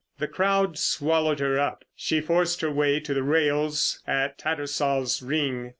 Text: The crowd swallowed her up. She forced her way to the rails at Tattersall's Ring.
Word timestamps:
The 0.17 0.27
crowd 0.27 0.79
swallowed 0.79 1.37
her 1.41 1.59
up. 1.59 1.85
She 1.95 2.21
forced 2.21 2.61
her 2.61 2.71
way 2.71 2.99
to 2.99 3.13
the 3.13 3.21
rails 3.21 3.99
at 4.07 4.39
Tattersall's 4.39 5.21
Ring. 5.21 5.69